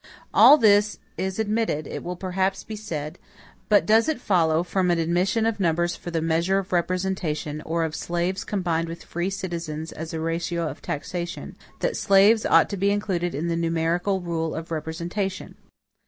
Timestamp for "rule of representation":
14.21-15.53